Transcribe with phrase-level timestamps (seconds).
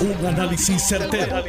[0.00, 1.44] Un análisis certero,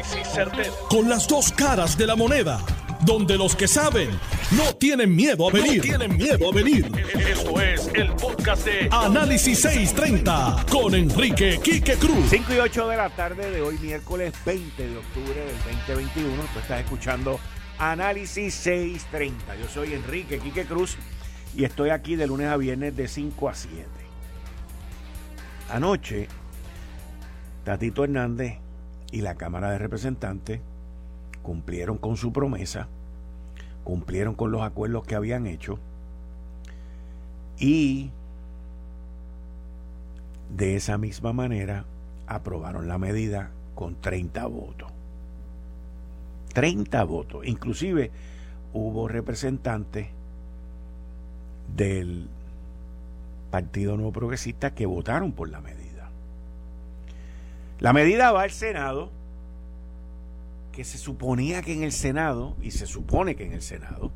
[0.89, 2.59] Con las dos caras de la moneda.
[3.05, 4.09] Donde los que saben
[4.51, 5.81] no tienen miedo a venir.
[5.81, 6.91] tienen miedo a venir.
[7.29, 12.25] Esto es el podcast de Análisis 630 con Enrique Quique Cruz.
[12.29, 16.43] 5 y 8 de la tarde de hoy, miércoles 20 de octubre del 2021.
[16.53, 17.39] Tú estás escuchando
[17.79, 19.55] Análisis 630.
[19.55, 20.97] Yo soy Enrique Quique Cruz
[21.55, 23.85] y estoy aquí de lunes a viernes de 5 a 7.
[25.69, 26.27] Anoche
[27.63, 28.57] Tatito Hernández
[29.11, 30.61] y la Cámara de Representantes
[31.43, 32.87] cumplieron con su promesa,
[33.83, 35.79] cumplieron con los acuerdos que habían hecho
[37.59, 38.09] y
[40.55, 41.85] de esa misma manera
[42.27, 44.91] aprobaron la medida con 30 votos.
[46.53, 47.45] 30 votos.
[47.45, 48.11] Inclusive
[48.73, 50.07] hubo representantes
[51.75, 52.27] del
[53.49, 55.80] Partido Nuevo Progresista que votaron por la medida.
[57.81, 59.09] La medida va al Senado,
[60.71, 64.11] que se suponía que en el Senado, y se supone que en el Senado,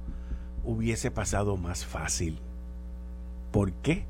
[0.64, 2.38] hubiese pasado más fácil.
[3.52, 4.06] ¿Por qué?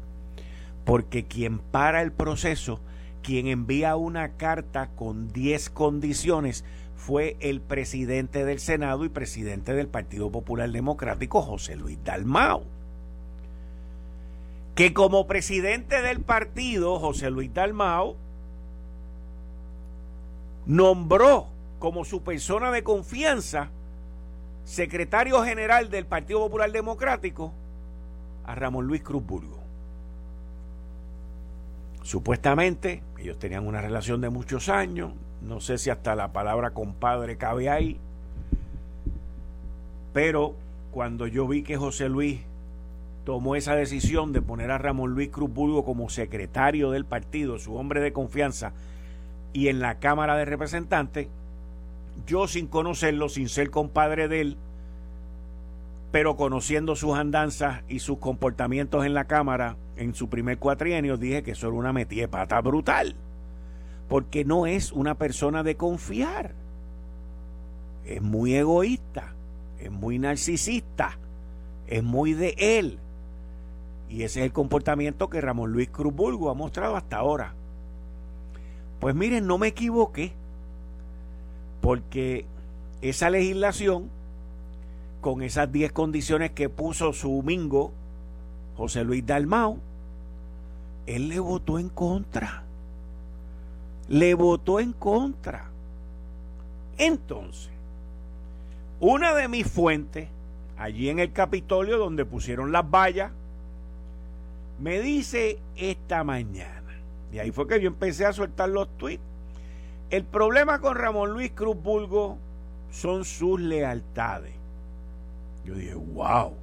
[0.83, 2.81] Porque quien para el proceso,
[3.23, 6.65] quien envía una carta con 10 condiciones,
[6.97, 12.63] fue el presidente del Senado y presidente del Partido Popular Democrático, José Luis Dalmau.
[14.75, 18.17] Que como presidente del partido, José Luis Dalmau,
[20.65, 21.47] nombró
[21.79, 23.69] como su persona de confianza
[24.63, 27.53] secretario general del Partido Popular Democrático
[28.45, 29.59] a Ramón Luis Cruz Burgo.
[32.01, 37.37] Supuestamente ellos tenían una relación de muchos años, no sé si hasta la palabra compadre
[37.37, 37.99] cabe ahí,
[40.13, 40.55] pero
[40.91, 42.41] cuando yo vi que José Luis
[43.25, 47.75] tomó esa decisión de poner a Ramón Luis Cruz Burgo como secretario del partido, su
[47.75, 48.71] hombre de confianza,
[49.55, 51.29] y en la Cámara de Representantes,
[52.27, 54.57] yo sin conocerlo, sin ser compadre de él,
[56.11, 61.41] pero conociendo sus andanzas y sus comportamientos en la Cámara en su primer cuatrienio, dije
[61.41, 63.15] que eso era una metida pata brutal.
[64.09, 66.51] Porque no es una persona de confiar.
[68.03, 69.35] Es muy egoísta,
[69.79, 71.17] es muy narcisista,
[71.87, 72.99] es muy de él.
[74.09, 77.54] Y ese es el comportamiento que Ramón Luis Cruz Burgo ha mostrado hasta ahora.
[79.05, 80.31] Pues miren, no me equivoqué,
[81.79, 82.43] porque
[83.03, 84.09] esa legislación,
[85.21, 87.91] con esas 10 condiciones que puso su mingo,
[88.75, 89.77] José Luis Dalmau,
[91.05, 92.63] él le votó en contra.
[94.07, 95.69] Le votó en contra.
[96.97, 97.69] Entonces,
[98.99, 100.29] una de mis fuentes,
[100.79, 103.31] allí en el Capitolio donde pusieron las vallas,
[104.79, 106.84] me dice esta mañana,
[107.35, 109.21] y ahí fue que yo empecé a soltar los tweets.
[110.09, 112.37] El problema con Ramón Luis Cruz Bulgo
[112.91, 114.53] son sus lealtades.
[115.65, 116.53] Yo dije, wow.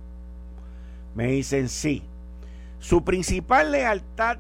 [1.15, 2.03] Me dicen sí.
[2.81, 4.38] Su principal lealtad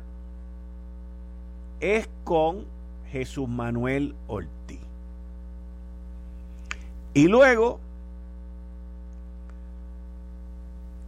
[1.80, 2.64] es con
[3.10, 4.80] Jesús Manuel Ortiz.
[7.12, 7.78] Y luego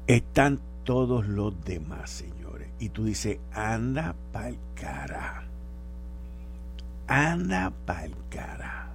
[0.06, 2.33] están todos los demás, señores
[2.84, 5.44] y tú dices, anda pa'l cara.
[7.06, 8.90] Anda pa'l cara.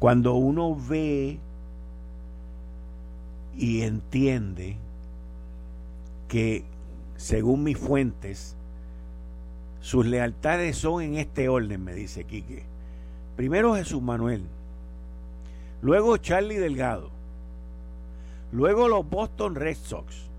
[0.00, 1.38] Cuando uno ve
[3.56, 4.76] y entiende
[6.26, 6.64] que,
[7.16, 8.56] según mis fuentes,
[9.80, 12.64] sus lealtades son en este orden, me dice Quique.
[13.36, 14.42] Primero Jesús Manuel,
[15.82, 17.10] luego Charlie Delgado,
[18.50, 20.31] luego los Boston Red Sox,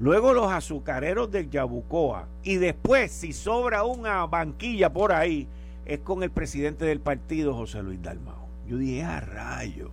[0.00, 5.48] luego los azucareros del Yabucoa y después, si sobra una banquilla por ahí,
[5.86, 8.46] es con el presidente del partido, José Luis Dalmao.
[8.68, 9.90] Yo dije, a rayo.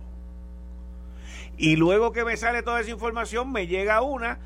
[1.56, 4.38] Y luego que me sale toda esa información, me llega una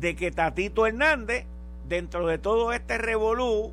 [0.00, 1.44] de que Tatito Hernández,
[1.88, 3.72] dentro de todo este revolú,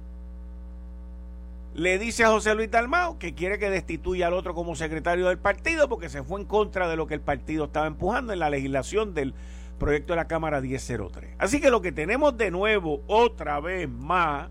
[1.73, 5.37] le dice a José Luis Dalmao que quiere que destituya al otro como secretario del
[5.37, 8.49] partido porque se fue en contra de lo que el partido estaba empujando en la
[8.49, 9.33] legislación del
[9.81, 11.31] proyecto de la Cámara 1003.
[11.39, 14.47] Así que lo que tenemos de nuevo, otra vez más,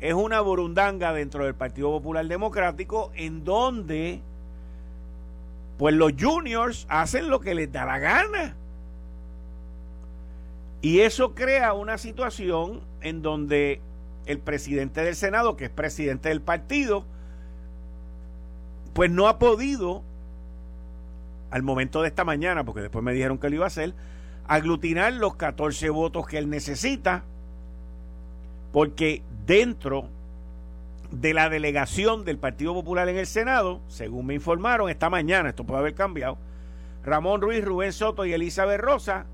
[0.00, 4.20] es una burundanga dentro del Partido Popular Democrático en donde
[5.78, 8.56] pues los juniors hacen lo que les da la gana.
[10.82, 13.80] Y eso crea una situación en donde
[14.26, 17.04] el presidente del Senado, que es presidente del partido,
[18.92, 20.02] pues no ha podido
[21.54, 23.94] al momento de esta mañana, porque después me dijeron que lo iba a hacer,
[24.48, 27.22] aglutinar los 14 votos que él necesita,
[28.72, 30.08] porque dentro
[31.12, 35.62] de la delegación del Partido Popular en el Senado, según me informaron esta mañana, esto
[35.62, 36.38] puede haber cambiado,
[37.04, 39.26] Ramón Ruiz, Rubén Soto y Elizabeth Rosa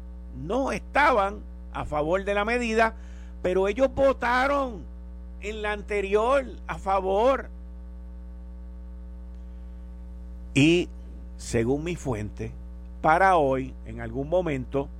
[0.45, 1.39] no estaban
[1.73, 2.97] a favor de la medida,
[3.41, 4.83] pero ellos votaron
[5.41, 7.49] en la anterior a favor.
[10.53, 10.91] Y
[11.41, 12.53] según mi fuente,
[13.01, 14.91] para hoy, en algún momento,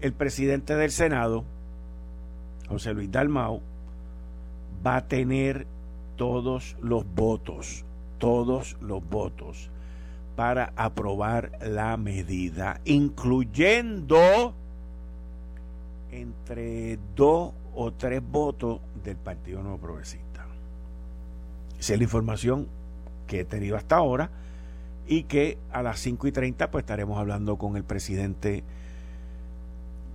[0.00, 1.44] el presidente del Senado,
[2.70, 3.60] José Luis Dalmau,
[4.84, 5.66] va a tener
[6.16, 7.84] todos los votos,
[8.16, 9.68] todos los votos
[10.36, 14.54] para aprobar la medida, incluyendo
[16.12, 20.46] entre dos o tres votos del Partido Nuevo Progresista.
[21.78, 22.68] Esa es la información
[23.26, 24.30] que he tenido hasta ahora
[25.06, 28.64] y que a las 5 y 30 pues estaremos hablando con el presidente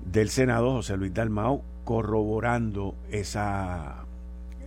[0.05, 4.05] del Senado, José Luis Dalmau, corroborando esa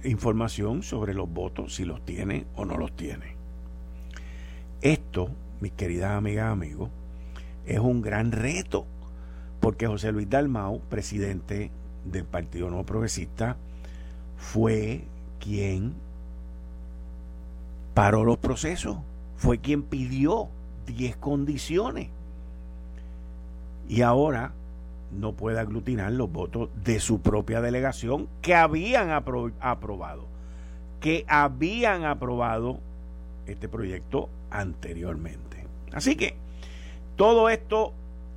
[0.05, 3.37] información sobre los votos, si los tiene o no los tiene.
[4.81, 5.31] Esto,
[5.61, 6.91] mis queridas amigas amigos,
[7.67, 8.87] es un gran reto,
[9.61, 11.71] porque José Luis Dalmau, presidente
[12.05, 13.57] del Partido No Progresista,
[14.37, 15.05] fue
[15.39, 15.95] quien
[17.95, 18.99] paró los procesos,
[19.43, 20.51] fue quien pidió
[20.87, 22.11] 10 condiciones.
[23.89, 24.53] Y ahora
[25.11, 30.27] no puede aglutinar los votos de su propia delegación que habían aprobado,
[31.01, 32.79] que habían aprobado
[33.47, 35.67] este proyecto anteriormente.
[35.93, 36.37] Así que
[37.17, 37.95] todo esto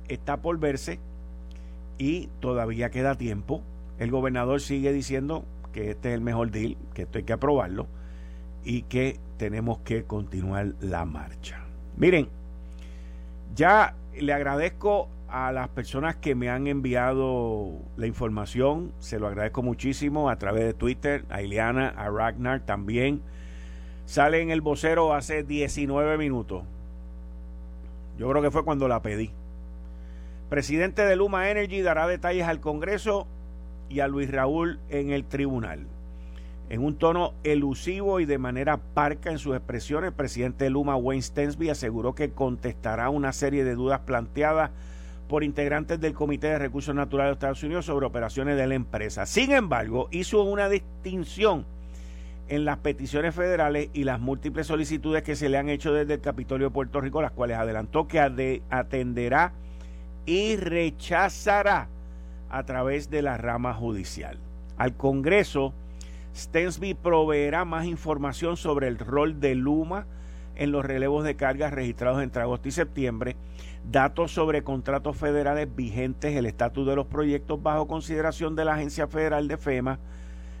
[0.08, 0.98] está por verse
[1.98, 3.62] y todavía queda tiempo.
[4.00, 7.86] El gobernador sigue diciendo que este es el mejor deal, que esto hay que aprobarlo
[8.66, 11.60] y que tenemos que continuar la marcha.
[11.96, 12.28] Miren,
[13.54, 19.62] ya le agradezco a las personas que me han enviado la información, se lo agradezco
[19.62, 23.22] muchísimo a través de Twitter, a Ileana, a Ragnar también.
[24.04, 26.64] Sale en el vocero hace 19 minutos.
[28.18, 29.30] Yo creo que fue cuando la pedí.
[30.48, 33.28] Presidente de Luma Energy dará detalles al Congreso
[33.88, 35.86] y a Luis Raúl en el tribunal.
[36.68, 40.96] En un tono elusivo y de manera parca en sus expresiones, el presidente de Luma,
[40.96, 44.72] Wayne Stensby, aseguró que contestará una serie de dudas planteadas
[45.28, 49.26] por integrantes del Comité de Recursos Naturales de Estados Unidos sobre operaciones de la empresa.
[49.26, 51.66] Sin embargo, hizo una distinción
[52.48, 56.20] en las peticiones federales y las múltiples solicitudes que se le han hecho desde el
[56.20, 58.20] Capitolio de Puerto Rico, las cuales adelantó que
[58.70, 59.52] atenderá
[60.26, 61.88] y rechazará
[62.50, 64.38] a través de la rama judicial.
[64.76, 65.72] Al Congreso,
[66.36, 70.06] Stensby proveerá más información sobre el rol de Luma
[70.54, 73.36] en los relevos de cargas registrados entre agosto y septiembre,
[73.90, 79.06] datos sobre contratos federales vigentes, el estatus de los proyectos bajo consideración de la Agencia
[79.06, 79.98] Federal de FEMA,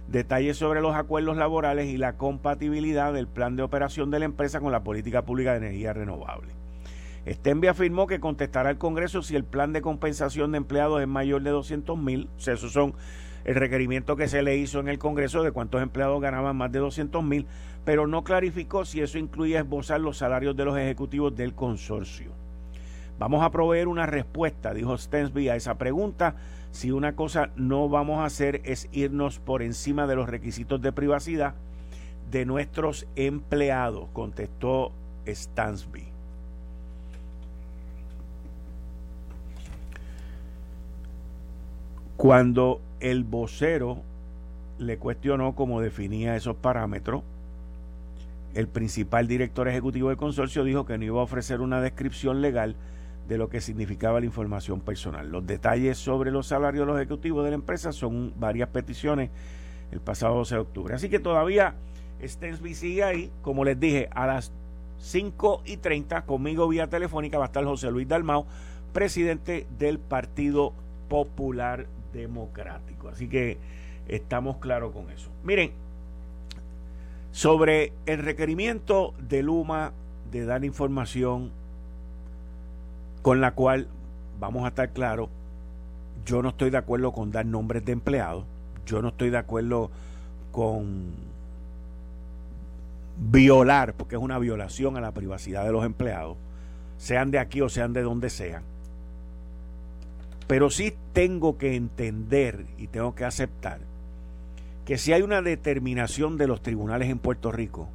[0.08, 4.60] detalles sobre los acuerdos laborales y la compatibilidad del plan de operación de la empresa
[4.60, 6.52] con la política pública de energía renovable.
[7.26, 11.42] Stenby afirmó que contestará al Congreso si el plan de compensación de empleados es mayor
[11.42, 12.30] de 200 mil.
[12.38, 12.94] Esos son
[13.44, 16.78] el requerimiento que se le hizo en el Congreso de cuántos empleados ganaban más de
[16.78, 17.46] 200 mil,
[17.84, 22.32] pero no clarificó si eso incluía esbozar los salarios de los ejecutivos del consorcio.
[23.18, 26.36] Vamos a proveer una respuesta, dijo Stensby, a esa pregunta.
[26.70, 30.92] Si una cosa no vamos a hacer es irnos por encima de los requisitos de
[30.92, 31.54] privacidad
[32.30, 34.92] de nuestros empleados, contestó
[35.26, 36.08] Stansby.
[42.16, 44.02] Cuando el vocero
[44.78, 47.22] le cuestionó cómo definía esos parámetros,
[48.54, 52.74] el principal director ejecutivo del consorcio dijo que no iba a ofrecer una descripción legal
[53.28, 55.30] de lo que significaba la información personal.
[55.30, 59.30] Los detalles sobre los salarios de los ejecutivos de la empresa son varias peticiones
[59.92, 60.94] el pasado 12 de octubre.
[60.94, 61.74] Así que todavía
[62.22, 63.30] Stensby sigue ahí.
[63.42, 64.52] Como les dije, a las
[64.98, 68.46] 5 y 30 conmigo vía telefónica va a estar José Luis Dalmau,
[68.92, 70.72] presidente del Partido
[71.08, 73.08] Popular Democrático.
[73.08, 73.58] Así que
[74.08, 75.30] estamos claros con eso.
[75.44, 75.72] Miren,
[77.32, 79.92] sobre el requerimiento de Luma
[80.30, 81.50] de dar información
[83.22, 83.88] con la cual,
[84.40, 85.28] vamos a estar claros,
[86.24, 88.44] yo no estoy de acuerdo con dar nombres de empleados,
[88.86, 89.90] yo no estoy de acuerdo
[90.52, 91.12] con
[93.18, 96.36] violar, porque es una violación a la privacidad de los empleados,
[96.98, 98.62] sean de aquí o sean de donde sean.
[100.46, 103.80] Pero sí tengo que entender y tengo que aceptar
[104.84, 107.88] que si hay una determinación de los tribunales en Puerto Rico,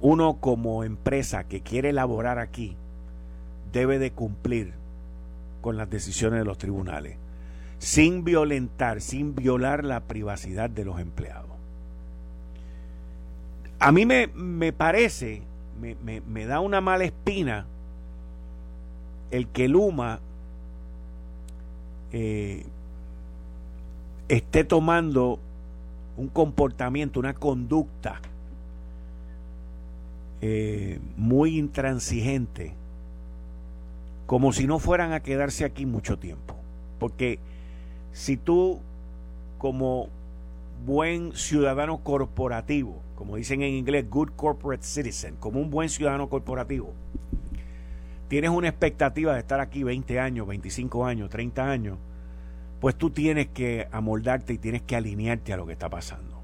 [0.00, 2.76] uno como empresa que quiere elaborar aquí,
[3.72, 4.72] debe de cumplir
[5.60, 7.16] con las decisiones de los tribunales,
[7.78, 11.50] sin violentar, sin violar la privacidad de los empleados.
[13.78, 15.42] a mí me, me parece,
[15.80, 17.66] me, me, da una mala espina
[19.30, 20.20] el que Luma
[22.12, 22.64] eh,
[24.28, 25.38] esté tomando
[26.16, 28.20] un comportamiento, una conducta
[30.42, 32.72] eh, muy intransigente,
[34.26, 36.54] como si no fueran a quedarse aquí mucho tiempo.
[36.98, 37.38] Porque
[38.12, 38.80] si tú,
[39.58, 40.08] como
[40.86, 46.92] buen ciudadano corporativo, como dicen en inglés, good corporate citizen, como un buen ciudadano corporativo,
[48.30, 51.98] tienes una expectativa de estar aquí 20 años, 25 años, 30 años,
[52.80, 56.38] pues tú tienes que amoldarte y tienes que alinearte a lo que está pasando.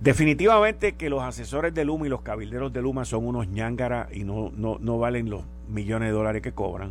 [0.00, 4.24] Definitivamente que los asesores de Luma y los cabilderos de Luma son unos ñángaras y
[4.24, 6.90] no, no, no valen los millones de dólares que cobran,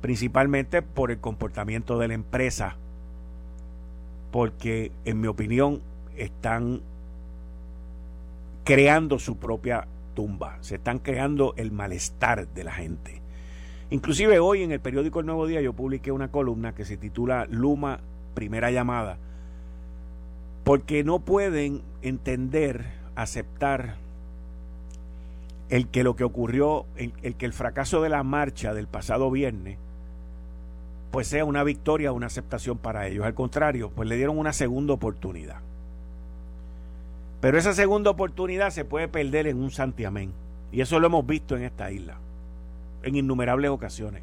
[0.00, 2.76] principalmente por el comportamiento de la empresa,
[4.30, 5.82] porque en mi opinión
[6.16, 6.80] están
[8.64, 13.20] creando su propia tumba, se están creando el malestar de la gente.
[13.90, 17.46] Inclusive hoy en el periódico El Nuevo Día yo publiqué una columna que se titula
[17.50, 18.00] Luma
[18.34, 19.18] Primera Llamada,
[20.64, 23.96] porque no pueden entender, aceptar
[25.68, 29.78] el que lo que ocurrió, el, que el fracaso de la marcha del pasado viernes,
[31.10, 33.24] pues sea una victoria o una aceptación para ellos.
[33.24, 35.60] Al contrario, pues le dieron una segunda oportunidad.
[37.42, 40.32] Pero esa segunda oportunidad se puede perder en un santiamén.
[40.70, 42.14] Y eso lo hemos visto en esta isla,
[43.02, 44.22] en innumerables ocasiones.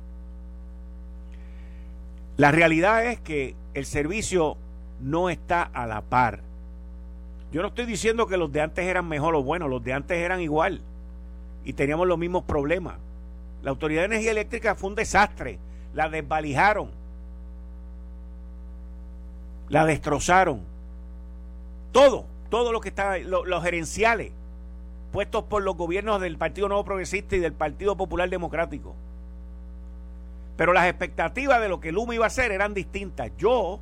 [2.38, 4.56] La realidad es que el servicio
[5.02, 6.40] no está a la par.
[7.52, 10.18] Yo no estoy diciendo que los de antes eran mejor o buenos, los de antes
[10.18, 10.80] eran igual
[11.66, 12.96] y teníamos los mismos problemas.
[13.64, 15.60] La Autoridad de Energía Eléctrica fue un desastre,
[15.94, 16.90] la desvalijaron,
[19.68, 20.62] la destrozaron.
[21.92, 24.32] Todo, todo lo que está, los gerenciales
[25.12, 28.96] puestos por los gobiernos del Partido Nuevo Progresista y del Partido Popular Democrático.
[30.58, 33.32] Pero las expectativas de lo que Luma iba a hacer eran distintas.
[33.38, 33.79] Yo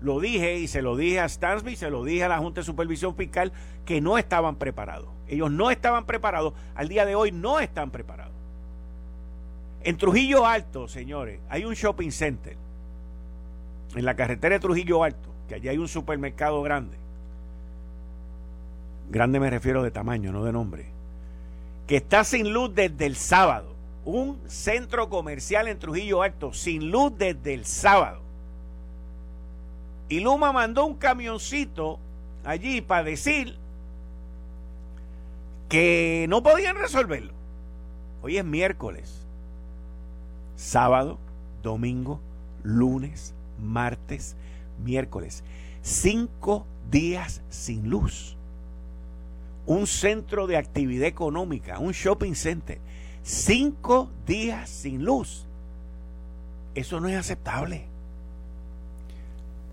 [0.00, 2.64] lo dije y se lo dije a Stansby, se lo dije a la Junta de
[2.64, 3.52] Supervisión Fiscal,
[3.84, 5.08] que no estaban preparados.
[5.28, 8.34] Ellos no estaban preparados, al día de hoy no están preparados.
[9.82, 12.56] En Trujillo Alto, señores, hay un shopping center,
[13.94, 16.96] en la carretera de Trujillo Alto, que allí hay un supermercado grande.
[19.10, 20.86] Grande me refiero de tamaño, no de nombre.
[21.86, 23.74] Que está sin luz desde el sábado.
[24.04, 28.30] Un centro comercial en Trujillo Alto sin luz desde el sábado
[30.10, 31.98] y Luma mandó un camioncito
[32.44, 33.56] allí para decir
[35.68, 37.32] que no podían resolverlo.
[38.20, 39.24] Hoy es miércoles,
[40.56, 41.16] sábado,
[41.62, 42.20] domingo,
[42.64, 44.34] lunes, martes,
[44.84, 45.44] miércoles.
[45.80, 48.36] Cinco días sin luz.
[49.70, 52.80] Un centro de actividad económica, un shopping center.
[53.22, 55.46] Cinco días sin luz.
[56.74, 57.86] Eso no es aceptable.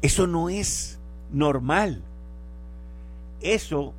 [0.04, 1.00] Eso no es
[1.32, 2.04] normal.
[3.42, 3.96] Eso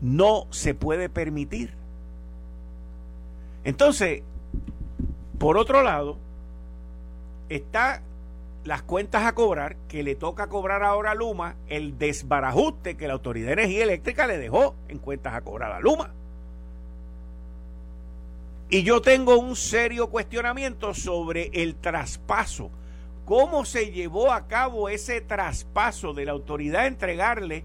[0.00, 1.72] no se puede permitir.
[3.62, 4.24] Entonces,
[5.38, 6.18] por otro lado,
[7.48, 8.02] está
[8.66, 13.14] las cuentas a cobrar, que le toca cobrar ahora a Luma, el desbarajuste que la
[13.14, 16.12] Autoridad de Energía Eléctrica le dejó en cuentas a cobrar a Luma.
[18.68, 22.70] Y yo tengo un serio cuestionamiento sobre el traspaso
[23.26, 27.64] cómo se llevó a cabo ese traspaso de la autoridad a entregarle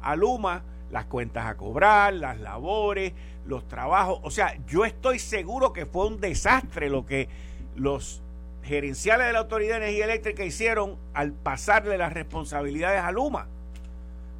[0.00, 3.12] a Luma las cuentas a cobrar, las labores,
[3.44, 4.20] los trabajos.
[4.22, 7.28] O sea, yo estoy seguro que fue un desastre lo que
[7.76, 8.22] los
[8.62, 13.48] gerenciales de la Autoridad de Energía Eléctrica hicieron al pasarle las responsabilidades a Luma.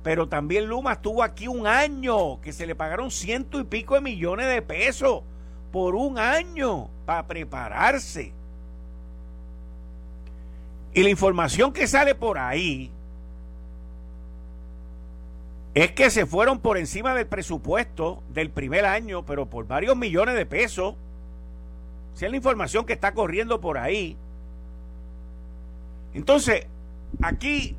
[0.02, 4.00] Pero también Luma estuvo aquí un año, que se le pagaron ciento y pico de
[4.00, 5.22] millones de pesos
[5.72, 8.32] por un año para prepararse.
[10.92, 12.90] Y la información que sale por ahí
[15.74, 20.34] es que se fueron por encima del presupuesto del primer año, pero por varios millones
[20.34, 20.94] de pesos.
[22.14, 24.16] Esa es la información que está corriendo por ahí.
[26.12, 26.66] Entonces,
[27.22, 27.76] aquí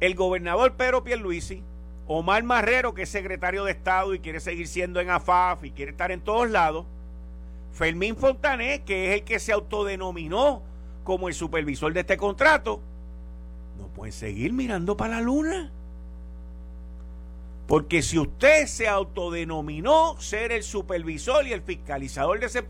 [0.00, 1.62] el gobernador Pedro Pierluisi,
[2.06, 5.90] Omar Marrero, que es secretario de Estado y quiere seguir siendo en AFAF y quiere
[5.90, 6.86] estar en todos lados,
[7.72, 10.62] Fermín Fontané, que es el que se autodenominó
[11.04, 12.80] como el supervisor de este contrato,
[13.78, 15.72] no pueden seguir mirando para la luna.
[17.68, 22.62] Porque si usted se autodenominó ser el supervisor y el fiscalizador de ese,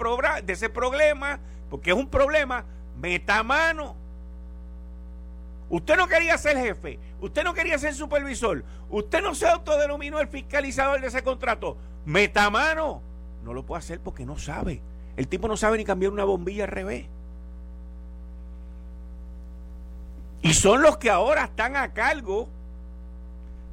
[0.68, 1.38] problema,
[1.70, 2.64] porque es un problema,
[3.00, 3.94] meta mano.
[5.70, 10.26] Usted no quería ser jefe, usted no quería ser supervisor, usted no se autodenominó el
[10.26, 11.76] fiscalizador de ese contrato.
[12.04, 13.00] Meta mano.
[13.44, 14.82] No lo puede hacer porque no sabe.
[15.16, 17.06] El tipo no sabe ni cambiar una bombilla al revés.
[20.42, 22.48] Y son los que ahora están a cargo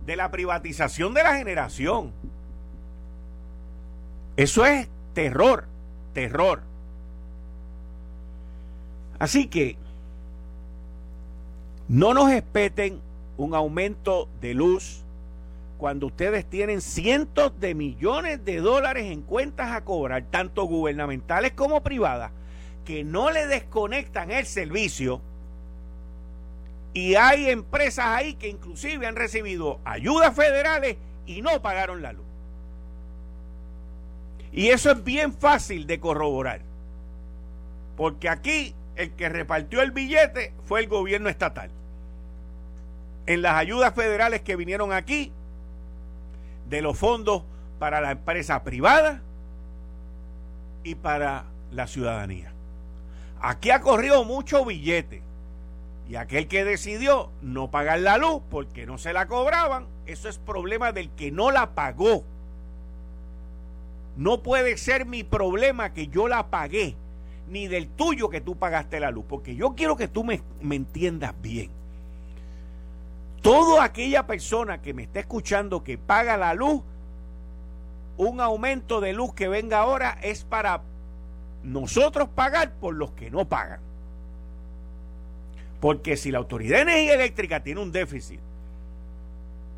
[0.05, 2.11] de la privatización de la generación.
[4.37, 5.65] Eso es terror,
[6.13, 6.61] terror.
[9.17, 9.77] Así que
[11.87, 12.99] no nos espeten
[13.37, 15.03] un aumento de luz
[15.77, 21.83] cuando ustedes tienen cientos de millones de dólares en cuentas a cobrar, tanto gubernamentales como
[21.83, 22.31] privadas,
[22.85, 25.21] que no le desconectan el servicio.
[26.95, 32.23] Y hay empresas ahí que inclusive han recibido ayudas federales y no pagaron la luz.
[34.53, 36.61] Y eso es bien fácil de corroborar.
[37.97, 41.69] Porque aquí el que repartió el billete fue el gobierno estatal.
[43.25, 45.33] En las ayudas federales que vinieron aquí,
[46.69, 47.43] de los fondos
[47.77, 49.21] para la empresa privada
[50.85, 52.53] y para la ciudadanía.
[53.41, 55.24] Aquí ha corrido mucho billete.
[56.07, 60.37] Y aquel que decidió no pagar la luz porque no se la cobraban, eso es
[60.37, 62.23] problema del que no la pagó.
[64.17, 66.95] No puede ser mi problema que yo la pagué
[67.49, 71.33] ni del tuyo que tú pagaste la luz, porque yo quiero que tú me, entiendas
[71.41, 71.69] bien.
[73.41, 76.81] Toda aquella persona que me está escuchando que paga la luz,
[78.17, 80.81] un aumento de luz que venga ahora es para
[81.63, 83.79] nosotros pagar por los que no pagan.
[85.79, 88.39] Porque si la Autoridad de Energía Eléctrica tiene un déficit,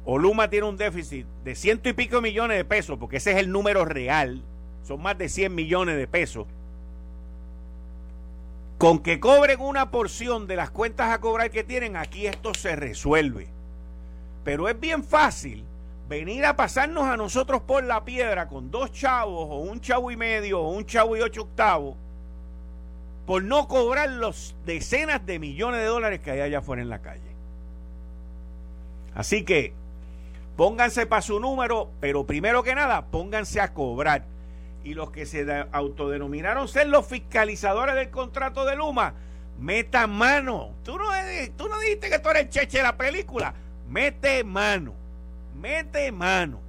[0.06, 3.38] o Luma tiene un déficit de ciento y pico millones de pesos, porque ese es
[3.38, 4.42] el número real,
[4.84, 6.48] son más de 100 millones de pesos,
[8.78, 12.76] con que cobren una porción de las cuentas a cobrar que tienen, aquí esto se
[12.76, 13.48] resuelve.
[14.44, 15.66] Pero es bien fácil
[16.08, 20.16] venir a pasarnos a nosotros por la piedra con dos chavos o un chavo y
[20.16, 21.98] medio o un chavo y ocho octavos
[23.28, 27.02] por no cobrar los decenas de millones de dólares que hay allá afuera en la
[27.02, 27.22] calle.
[29.14, 29.74] Así que
[30.56, 34.24] pónganse para su número, pero primero que nada, pónganse a cobrar
[34.86, 39.14] y los que se autodenominaron ser los fiscalizadores del contrato de Luma,
[39.60, 40.70] meta mano.
[40.86, 41.10] Tú no,
[41.58, 43.54] tú no dijiste que tú eres el cheche de la película.
[43.90, 44.94] Mete mano.
[45.60, 46.62] Mete mano.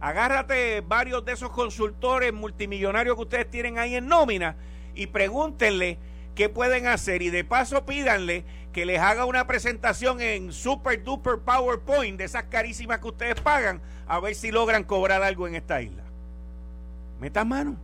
[0.00, 4.56] Agárrate varios de esos consultores multimillonarios que ustedes tienen ahí en nómina
[4.94, 5.98] y pregúntenle
[6.34, 11.38] qué pueden hacer y de paso pídanle que les haga una presentación en super duper
[11.38, 15.82] PowerPoint de esas carísimas que ustedes pagan a ver si logran cobrar algo en esta
[15.82, 16.02] isla.
[17.20, 17.76] Metan mano.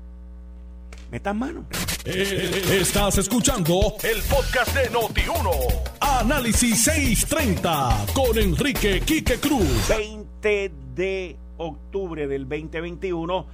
[1.10, 1.64] Metan mano.
[2.04, 5.50] Eh, estás escuchando el podcast de Noti1.
[6.00, 9.88] Análisis 630 con Enrique Quique Cruz.
[9.88, 13.46] 20 de octubre del 2021.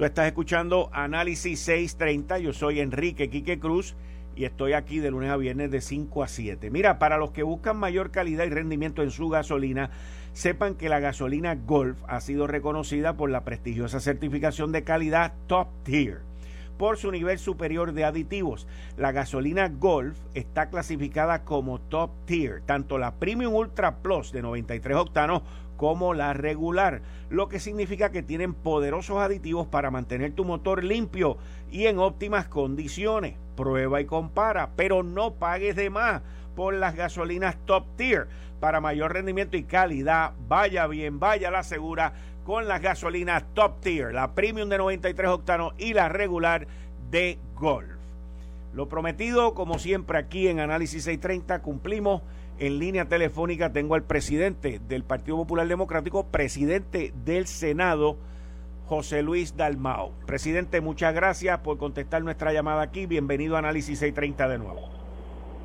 [0.00, 2.38] Tú estás escuchando Análisis 630.
[2.38, 3.96] Yo soy Enrique Quique Cruz
[4.34, 6.70] y estoy aquí de lunes a viernes de 5 a 7.
[6.70, 9.90] Mira, para los que buscan mayor calidad y rendimiento en su gasolina,
[10.32, 15.68] sepan que la gasolina Golf ha sido reconocida por la prestigiosa certificación de calidad Top
[15.82, 16.22] Tier
[16.78, 18.66] por su nivel superior de aditivos.
[18.96, 24.96] La gasolina Golf está clasificada como Top Tier, tanto la Premium Ultra Plus de 93
[24.96, 25.42] octanos
[25.80, 31.38] como la regular, lo que significa que tienen poderosos aditivos para mantener tu motor limpio
[31.70, 33.36] y en óptimas condiciones.
[33.56, 36.20] Prueba y compara, pero no pagues de más
[36.54, 38.28] por las gasolinas top tier.
[38.60, 42.12] Para mayor rendimiento y calidad, vaya bien, vaya la segura
[42.44, 46.66] con las gasolinas top tier, la premium de 93 octanos y la regular
[47.10, 47.88] de Golf.
[48.74, 52.20] Lo prometido, como siempre, aquí en Análisis 630, cumplimos.
[52.60, 58.18] En línea telefónica tengo al presidente del Partido Popular Democrático, presidente del Senado,
[58.84, 60.12] José Luis Dalmao.
[60.26, 63.06] Presidente, muchas gracias por contestar nuestra llamada aquí.
[63.06, 64.90] Bienvenido a Análisis 630 de nuevo.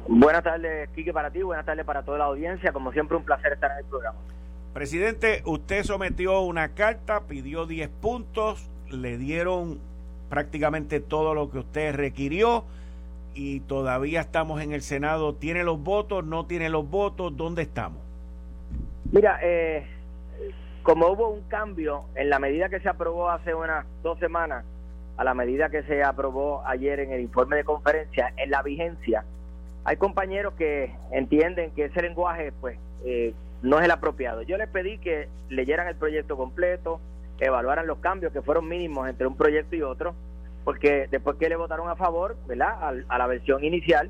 [0.08, 2.72] Buenas tardes, Quique, para ti, buenas tardes para toda la audiencia.
[2.72, 4.18] Como siempre, un placer estar en el programa.
[4.74, 9.82] Presidente, usted sometió una carta, pidió 10 puntos, le dieron
[10.30, 12.64] prácticamente todo lo que usted requirió
[13.36, 15.36] y todavía estamos en el Senado.
[15.36, 16.26] ¿Tiene los votos?
[16.26, 17.36] ¿No tiene los votos?
[17.36, 18.00] ¿Dónde estamos?
[19.12, 19.86] Mira, eh,
[20.82, 24.66] como hubo un cambio en la medida que se aprobó hace unas dos semanas,
[25.18, 29.24] a la medida que se aprobó ayer en el informe de conferencia, en la vigencia,
[29.84, 34.42] hay compañeros que entienden que ese lenguaje pues eh, no es el apropiado.
[34.42, 37.00] Yo les pedí que leyeran el proyecto completo,
[37.40, 40.16] evaluaran los cambios que fueron mínimos entre un proyecto y otro,
[40.66, 43.06] porque después que le votaron a favor, ¿verdad?
[43.08, 44.10] A, la versión inicial,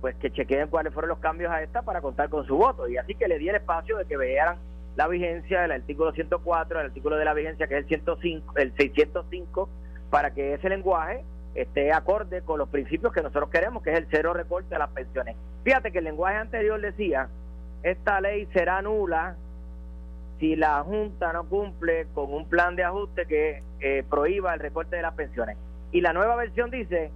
[0.00, 2.88] pues que chequeen cuáles fueron los cambios a esta para contar con su voto.
[2.88, 4.56] Y así que le di el espacio de que vean
[4.96, 8.74] la vigencia del artículo 104, el artículo de la vigencia que es el 105, el
[8.76, 9.68] 605,
[10.10, 14.08] para que ese lenguaje esté acorde con los principios que nosotros queremos, que es el
[14.10, 15.36] cero recorte de las pensiones.
[15.62, 17.28] Fíjate que el lenguaje anterior decía,
[17.84, 19.36] esta ley será nula
[20.40, 24.96] si la Junta no cumple con un plan de ajuste que eh, prohíba el recorte
[24.96, 25.56] de las pensiones.
[25.92, 27.10] Y la nueva versión dice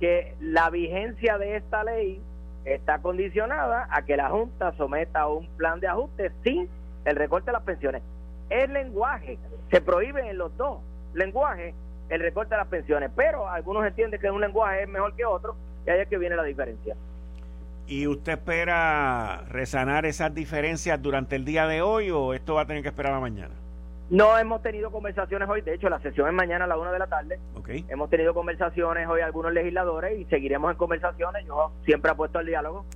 [0.00, 2.20] que la vigencia de esta ley
[2.64, 6.68] está condicionada a que la Junta someta un plan de ajuste sin
[7.04, 8.02] el recorte de las pensiones.
[8.50, 9.38] El lenguaje,
[9.70, 10.78] se prohíbe en los dos
[11.14, 11.74] lenguajes
[12.08, 15.54] el recorte de las pensiones, pero algunos entienden que un lenguaje es mejor que otro
[15.86, 16.96] y ahí es que viene la diferencia.
[17.86, 22.66] ¿Y usted espera resanar esas diferencias durante el día de hoy o esto va a
[22.66, 23.54] tener que esperar a mañana?
[24.10, 26.98] No hemos tenido conversaciones hoy, de hecho la sesión es mañana a la una de
[26.98, 27.38] la tarde.
[27.56, 27.84] Okay.
[27.88, 31.44] Hemos tenido conversaciones hoy algunos legisladores y seguiremos en conversaciones.
[31.46, 32.86] Yo siempre apuesto al diálogo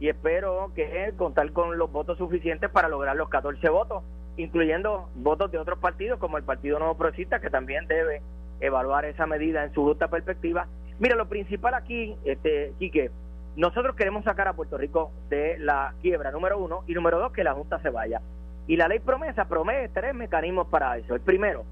[0.00, 4.02] y espero que contar con los votos suficientes para lograr los 14 votos,
[4.38, 8.22] incluyendo votos de otros partidos como el Partido Nuevo Progresista que también debe
[8.60, 10.68] evaluar esa medida en su justa perspectiva.
[10.98, 13.10] Mira, lo principal aquí, este, Quique,
[13.56, 17.44] nosotros queremos sacar a Puerto Rico de la quiebra, número uno, y número dos, que
[17.44, 18.22] la Junta se vaya.
[18.66, 21.14] Y la ley promesa promete tres mecanismos para eso.
[21.14, 21.64] El primero,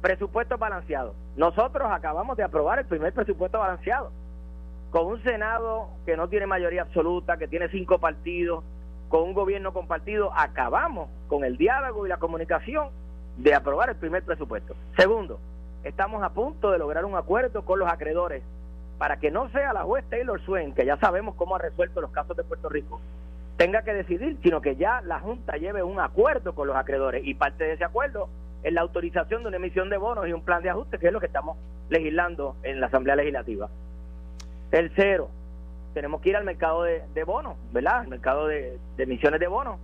[0.00, 1.14] presupuesto balanceado.
[1.36, 4.12] Nosotros acabamos de aprobar el primer presupuesto balanceado,
[4.90, 8.62] con un Senado que no tiene mayoría absoluta, que tiene cinco partidos,
[9.08, 12.88] con un gobierno compartido, acabamos con el diálogo y la comunicación
[13.36, 14.74] de aprobar el primer presupuesto.
[14.96, 15.40] Segundo,
[15.82, 18.42] estamos a punto de lograr un acuerdo con los acreedores
[18.98, 22.10] para que no sea la juez Taylor Swain, que ya sabemos cómo ha resuelto los
[22.10, 23.00] casos de Puerto Rico,
[23.56, 27.34] tenga que decidir, sino que ya la Junta lleve un acuerdo con los acreedores y
[27.34, 28.28] parte de ese acuerdo
[28.62, 31.12] es la autorización de una emisión de bonos y un plan de ajuste, que es
[31.12, 31.58] lo que estamos
[31.90, 33.68] legislando en la Asamblea Legislativa.
[34.70, 35.28] Tercero,
[35.92, 38.00] tenemos que ir al mercado de, bonos, ¿verdad?
[38.00, 39.78] Al mercado de, emisiones de bonos.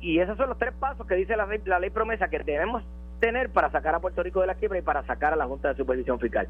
[0.00, 2.82] Y esos son los tres pasos que dice la la ley promesa que debemos
[3.20, 5.68] tener para sacar a Puerto Rico de la quiebra y para sacar a la Junta
[5.68, 6.48] de Supervisión Fiscal.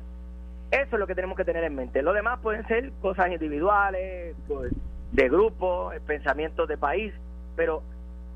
[0.70, 2.02] Eso es lo que tenemos que tener en mente.
[2.02, 4.72] Lo demás pueden ser cosas individuales, pues,
[5.12, 7.12] de grupo, eh, pensamientos de país,
[7.56, 7.82] pero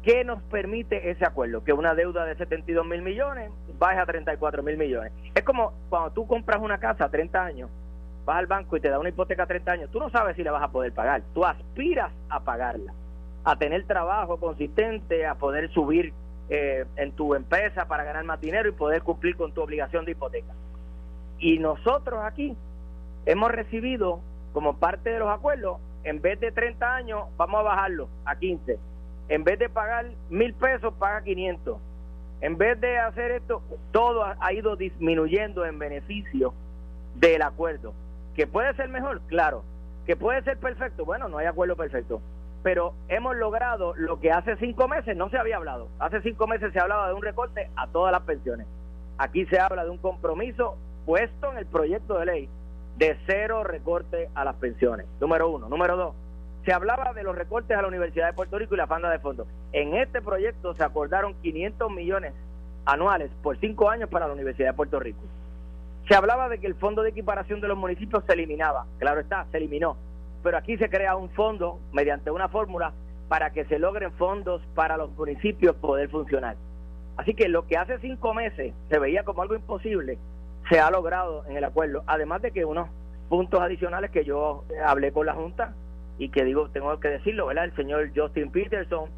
[0.03, 1.65] ¿qué nos permite ese acuerdo?
[1.65, 5.13] Que una deuda de 72 mil millones baje a 34 mil millones.
[5.35, 7.71] Es como cuando tú compras una casa a 30 años,
[8.25, 10.43] vas al banco y te da una hipoteca a 30 años, tú no sabes si
[10.43, 12.93] la vas a poder pagar, tú aspiras a pagarla,
[13.45, 16.13] a tener trabajo consistente, a poder subir
[16.49, 20.13] eh, en tu empresa para ganar más dinero y poder cumplir con tu obligación de
[20.13, 20.53] hipoteca.
[21.39, 22.57] Y nosotros aquí
[23.27, 24.21] hemos recibido
[24.53, 28.79] como parte de los acuerdos, en vez de 30 años, vamos a bajarlo a 15.
[29.29, 31.79] En vez de pagar mil pesos, paga 500.
[32.41, 33.62] En vez de hacer esto,
[33.93, 36.55] todo ha ido disminuyendo en beneficio
[37.15, 37.95] del acuerdo.
[38.35, 39.21] ¿Que puede ser mejor?
[39.29, 39.62] Claro.
[40.07, 41.05] ¿Que puede ser perfecto?
[41.05, 42.21] Bueno, no hay acuerdo perfecto.
[42.65, 45.88] Pero hemos logrado lo que hace cinco meses no se había hablado.
[46.01, 48.67] Hace cinco meses se hablaba de un recorte a todas las pensiones.
[49.19, 52.49] Aquí se habla de un compromiso puesto en el proyecto de ley
[52.97, 55.07] de cero recorte a las pensiones.
[55.21, 55.69] Número uno.
[55.69, 56.15] Número dos.
[56.65, 59.19] Se hablaba de los recortes a la Universidad de Puerto Rico y la fanda de
[59.19, 59.49] fondos.
[59.73, 62.33] En este proyecto se acordaron 500 millones
[62.85, 65.21] anuales por cinco años para la Universidad de Puerto Rico.
[66.09, 68.87] Se hablaba de que el fondo de equiparación de los municipios se eliminaba.
[68.99, 69.97] Claro está, se eliminó.
[70.43, 72.93] Pero aquí se crea un fondo mediante una fórmula
[73.29, 76.57] para que se logren fondos para los municipios poder funcionar.
[77.17, 80.19] Así que lo que hace cinco meses se veía como algo imposible,
[80.73, 82.03] se ha logrado en el acuerdo.
[82.07, 82.89] Además de que unos
[83.29, 85.75] puntos adicionales que yo hablé con la Junta
[86.17, 87.65] y que digo, tengo que decirlo, ¿verdad?
[87.65, 89.11] El señor Justin Peterson,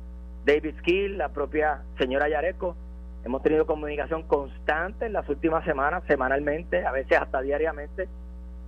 [0.45, 2.75] David Skill, la propia señora Yareco,
[3.25, 8.09] hemos tenido comunicación constante en las últimas semanas, semanalmente, a veces hasta diariamente,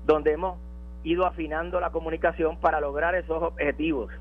[0.06, 0.56] donde hemos
[1.02, 4.12] ido afinando la comunicación para lograr esos objetivos.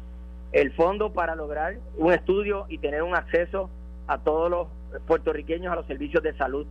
[0.54, 3.70] El fondo para lograr un estudio y tener un acceso
[4.08, 4.68] a todos los
[5.06, 6.66] puertorriqueños a los servicios de salud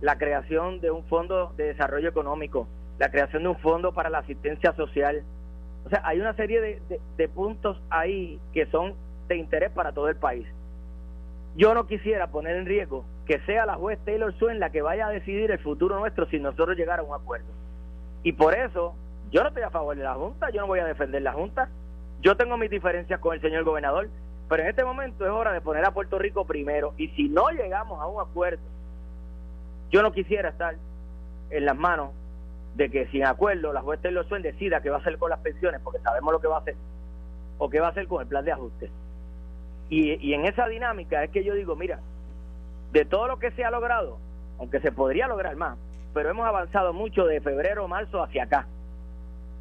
[0.00, 2.66] la creación de un fondo de desarrollo económico,
[2.98, 5.22] la creación de un fondo para la asistencia social.
[5.86, 6.80] O sea, hay una serie
[7.16, 8.94] de, puntos ahí que son
[9.28, 10.46] de interés para todo el país.
[11.56, 15.06] Yo no quisiera poner en riesgo que sea la juez Taylor Swain la que vaya
[15.06, 17.48] a decidir el futuro nuestro si nosotros llegara a un acuerdo.
[18.22, 18.94] Y por eso,
[19.30, 21.68] yo no estoy a favor de la Junta, yo no voy a defender la Junta.
[22.20, 24.08] Yo tengo mis diferencias con el señor gobernador,
[24.48, 26.92] pero en este momento es hora de poner a Puerto Rico primero.
[26.98, 28.60] Y si no llegamos a un acuerdo
[29.90, 30.76] yo no quisiera estar
[31.50, 32.10] en las manos
[32.74, 35.40] de que sin acuerdo la juez Taylor Swain decida qué va a hacer con las
[35.40, 36.76] pensiones, porque sabemos lo que va a hacer,
[37.58, 38.90] o qué va a hacer con el plan de ajuste.
[39.88, 41.98] Y, en esa dinámica es que yo digo, mira,
[42.92, 44.18] de todo lo que se ha logrado,
[44.60, 45.76] aunque se podría lograr más,
[46.14, 48.66] pero hemos avanzado mucho de febrero, marzo hacia acá.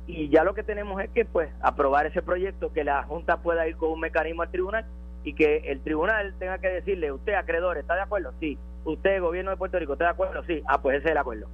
[0.05, 3.67] y ya lo que tenemos es que pues aprobar ese proyecto, que la Junta pueda
[3.67, 4.85] ir con un mecanismo al tribunal
[5.23, 8.33] y que el tribunal tenga que decirle, usted acreedor, ¿está de acuerdo?
[8.39, 8.57] Sí.
[8.85, 10.43] Usted, gobierno de Puerto Rico, ¿está de acuerdo?
[10.45, 10.63] Sí.
[10.65, 11.47] Ah, pues ese es el acuerdo.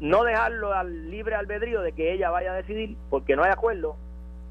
[0.00, 3.96] No dejarlo al libre albedrío de que ella vaya a decidir porque no hay acuerdo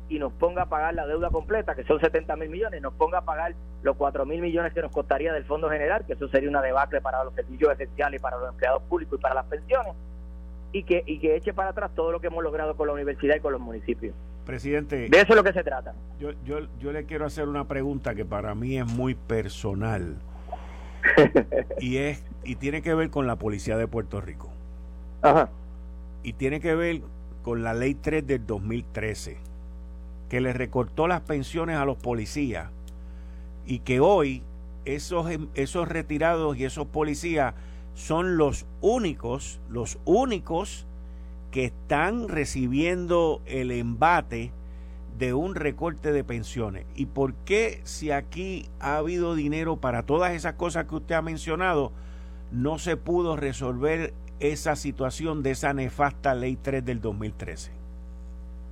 [0.10, 3.20] y nos ponga a pagar la deuda completa, que son 70 mil millones, nos ponga
[3.20, 3.54] a pagar
[3.84, 7.02] los 4 mil millones que nos costaría del Fondo General, que eso sería una debacle
[7.02, 9.94] para los servicios esenciales, para los empleados públicos y para las pensiones,
[10.72, 13.36] y que, y que eche para atrás todo lo que hemos logrado con la universidad
[13.36, 14.16] y con los municipios.
[14.48, 15.10] Presidente.
[15.10, 15.94] De eso es lo que se trata.
[16.20, 20.16] Yo, yo, yo le quiero hacer una pregunta que para mí es muy personal.
[21.82, 24.50] y es y tiene que ver con la policía de Puerto Rico.
[25.22, 25.50] Ajá.
[26.24, 27.02] Y tiene que ver
[27.44, 29.38] con la ley 3 del 2013
[30.30, 32.70] que le recortó las pensiones a los policías
[33.66, 34.44] y que hoy
[34.86, 37.54] esos, em, esos retirados y esos policías
[37.96, 40.86] son los únicos, los únicos
[41.58, 44.52] que están recibiendo el embate
[45.18, 46.86] de un recorte de pensiones.
[46.94, 51.24] ¿Y por qué si aquí ha habido dinero para todas esas cosas que usted ha
[51.24, 51.92] mencionado,
[52.52, 57.72] no se pudo resolver esa situación de esa nefasta ley 3 del 2013?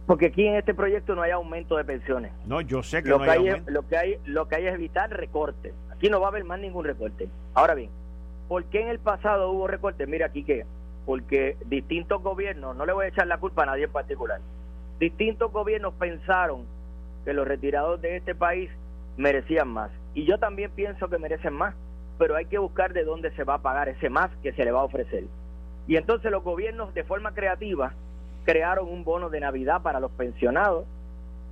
[0.05, 2.33] Porque aquí en este proyecto no hay aumento de pensiones.
[2.45, 4.75] No, yo sé que lo no que hay, lo que hay lo que hay es
[4.75, 5.73] evitar recortes.
[5.89, 7.29] Aquí no va a haber más ningún recorte.
[7.55, 7.89] Ahora bien,
[8.47, 10.07] ¿por qué en el pasado hubo recortes?
[10.07, 10.67] Mira aquí que
[11.05, 14.39] porque distintos gobiernos, no le voy a echar la culpa a nadie en particular.
[14.99, 16.65] Distintos gobiernos pensaron
[17.23, 18.69] que los retirados de este país
[19.17, 19.91] merecían más.
[20.13, 21.75] Y yo también pienso que merecen más,
[22.17, 24.71] pero hay que buscar de dónde se va a pagar ese más que se le
[24.71, 25.25] va a ofrecer.
[25.87, 27.93] Y entonces los gobiernos de forma creativa
[28.43, 30.85] crearon un bono de Navidad para los pensionados,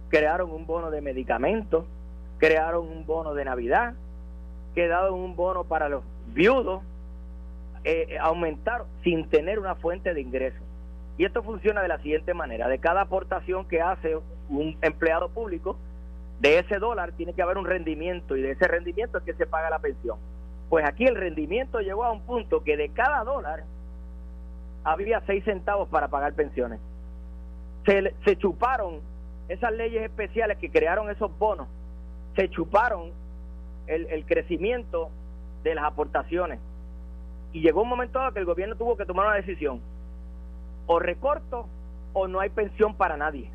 [0.09, 1.85] crearon un bono de medicamentos,
[2.37, 3.93] crearon un bono de Navidad,
[4.73, 6.81] crearon un bono para los viudos,
[7.84, 10.62] eh, aumentaron sin tener una fuente de ingresos.
[11.17, 14.17] Y esto funciona de la siguiente manera, de cada aportación que hace
[14.50, 15.78] un empleado público,
[16.39, 19.46] de ese dólar tiene que haber un rendimiento y de ese rendimiento es que se
[19.46, 20.17] paga la pensión.
[20.69, 23.63] Pues aquí el rendimiento llegó a un punto que de cada dólar
[24.84, 26.80] había seis centavos para pagar pensiones.
[27.86, 29.02] Se, se chuparon
[29.50, 31.67] esas leyes especiales que crearon esos bonos,
[32.36, 33.12] se chuparon
[33.88, 35.10] el crecimiento
[35.63, 36.60] de las aportaciones.
[37.53, 39.79] Y llegó un momento dado que el gobierno tuvo que tomar una decisión.
[40.87, 41.67] O recorto
[42.11, 43.49] o no hay pensión para nadie.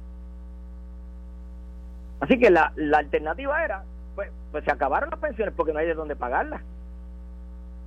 [2.21, 3.85] Así que la, la alternativa era,
[4.15, 6.63] pues, pues se acabaron las pensiones porque no hay de dónde pagarlas.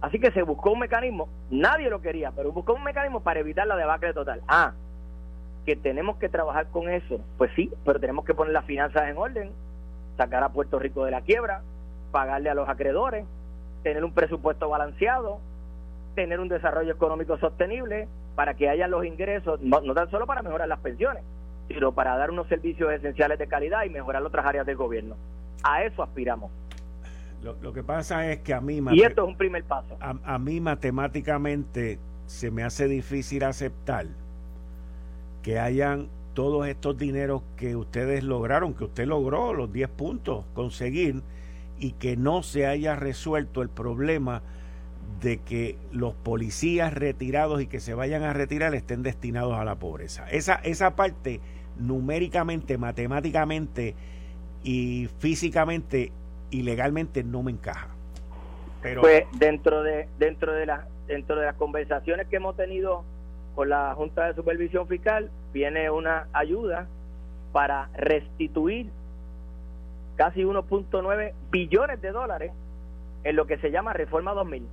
[0.02, 3.67] Así que se buscó un mecanismo, nadie lo quería, pero buscó un mecanismo para evitar
[3.67, 4.41] la debacle total.
[4.47, 4.74] Ah,
[5.65, 9.17] que tenemos que trabajar con eso, pues sí, pero tenemos que poner las finanzas en
[9.17, 9.52] orden,
[10.17, 11.62] sacar a Puerto Rico de la quiebra,
[12.12, 13.26] pagarle a los acreedores,
[13.84, 15.39] tener un presupuesto balanceado,
[16.15, 20.41] tener un desarrollo económico sostenible para que haya los ingresos, no, no tan solo para
[20.41, 21.24] mejorar las pensiones,
[21.67, 25.15] sino para dar unos servicios esenciales de calidad y mejorar otras áreas del gobierno.
[25.63, 26.52] A eso aspiramos.
[27.43, 28.82] Lo, lo, que pasa es que a mí...
[28.91, 29.97] Y esto es un primer paso.
[30.00, 31.97] A, a, mí matemáticamente
[32.28, 34.06] se me hace difícil aceptar
[35.41, 41.24] que hayan todos estos dineros que ustedes lograron, que usted logró los 10 puntos conseguir
[41.80, 44.43] y que no se haya resuelto el problema
[45.19, 49.76] de que los policías retirados y que se vayan a retirar estén destinados a la
[49.76, 50.30] pobreza.
[50.30, 51.39] Esa, esa parte
[51.78, 53.95] numéricamente, matemáticamente
[54.63, 56.12] y físicamente
[56.50, 57.89] y legalmente no me encaja.
[58.82, 63.04] Pero pues dentro de dentro de las dentro de las conversaciones que hemos tenido
[63.56, 66.88] con la Junta de Supervisión Fiscal viene una ayuda
[67.52, 68.89] para restituir
[70.15, 72.52] casi 1.9 billones de dólares
[73.24, 74.67] en lo que se llama Reforma 2000,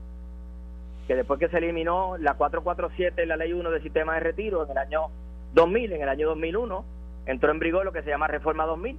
[1.08, 4.70] que después que se eliminó la 447 la Ley 1 del Sistema de Retiro en
[4.70, 5.08] el año
[5.54, 6.84] 2000, en el año 2001
[7.26, 8.96] entró en vigor lo que se llama Reforma 2000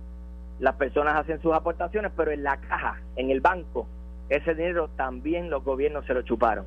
[0.60, 3.88] las personas hacen sus aportaciones, pero en la caja, en el banco,
[4.28, 6.66] ese dinero también los gobiernos se lo chuparon.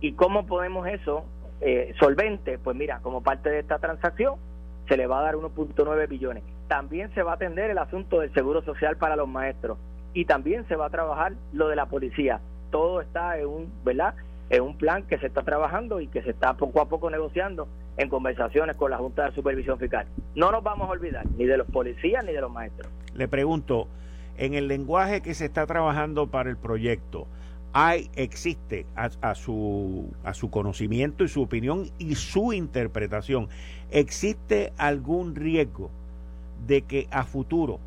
[0.00, 1.24] ¿Y cómo podemos eso
[1.60, 2.58] eh, solvente?
[2.58, 4.36] Pues mira, como parte de esta transacción
[4.88, 6.42] se le va a dar 1.9 billones.
[6.68, 9.78] También se va a atender el asunto del seguro social para los maestros
[10.14, 12.40] y también se va a trabajar lo de la policía.
[12.70, 14.14] Todo está en un, ¿verdad?
[14.50, 17.68] En un plan que se está trabajando y que se está poco a poco negociando
[17.96, 20.06] en conversaciones con la Junta de Supervisión Fiscal.
[20.34, 22.90] No nos vamos a olvidar ni de los policías ni de los maestros.
[23.14, 23.88] Le pregunto,
[24.36, 27.26] en el lenguaje que se está trabajando para el proyecto,
[27.72, 33.48] hay, existe a, a, su, a su conocimiento y su opinión y su interpretación,
[33.90, 35.90] ¿existe algún riesgo
[36.66, 37.80] de que a futuro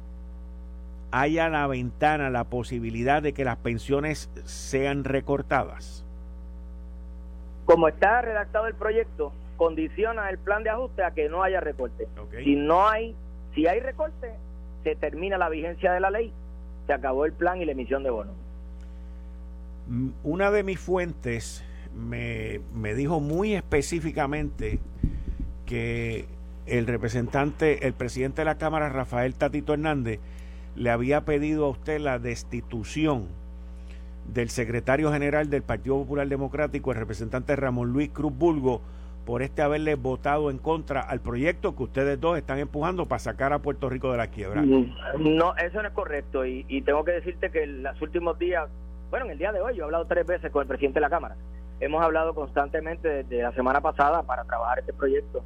[1.12, 6.06] haya la ventana, la posibilidad de que las pensiones sean recortadas?
[7.70, 12.08] Como está redactado el proyecto, condiciona el plan de ajuste a que no haya recorte.
[12.44, 13.16] Si no hay,
[13.54, 14.32] si hay recorte,
[14.84, 16.34] se termina la vigencia de la ley,
[16.88, 18.34] se acabó el plan y la emisión de bonos.
[19.88, 24.80] Mm, una de mis fuentes me, me dijo muy específicamente
[25.68, 26.26] que
[26.66, 30.20] el representante, el presidente de la Cámara, Rafael Tatito Hernández,
[30.76, 33.28] le había pedido a usted la destitución
[34.34, 38.82] del secretario general del Partido Popular Democrático, el representante Ramón Luis Cruz Bulgo,
[39.26, 43.54] por este haberle votado en contra al proyecto que ustedes dos están empujando para sacar
[43.54, 44.62] a Puerto Rico de la quiebra.
[44.62, 48.68] Mm, no, eso no es correcto y, tengo que decirte que en los últimos días,
[49.12, 51.02] bueno, en el día de hoy yo he hablado tres veces con el presidente de
[51.02, 51.36] la Cámara.
[51.80, 55.44] Hemos hablado constantemente desde la semana pasada para trabajar este proyecto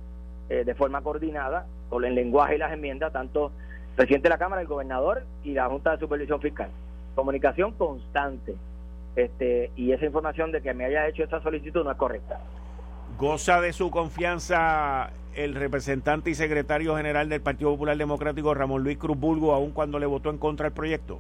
[0.50, 4.40] eh, de forma coordinada con el lenguaje y las enmiendas, tanto el presidente de la
[4.40, 6.70] Cámara, el gobernador y la Junta de Supervisión Fiscal.
[7.16, 8.56] Comunicación constante.
[9.16, 12.40] Este, y esa información de que me haya hecho esa solicitud no es correcta.
[13.18, 18.98] ¿Goza de su confianza el representante y secretario general del Partido Popular Democrático, Ramón Luis
[18.98, 21.20] Cruz Bulgo, aun cuando le votó en contra del proyecto?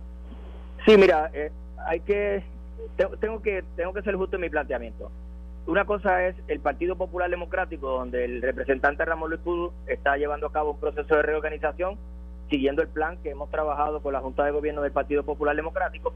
[0.85, 1.51] Sí, mira, eh,
[1.85, 2.43] hay que
[3.19, 5.11] tengo que tengo que ser justo en mi planteamiento.
[5.65, 10.47] Una cosa es el Partido Popular Democrático, donde el representante Ramón Luis Pudo está llevando
[10.47, 11.97] a cabo un proceso de reorganización
[12.49, 16.13] siguiendo el plan que hemos trabajado con la Junta de Gobierno del Partido Popular Democrático.